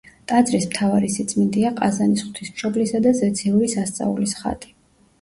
[0.29, 4.79] ტაძრის მთავარი სიწმინდეა ყაზანის ღვთისმშობლისა და ზეციური სასწაულის ხატი.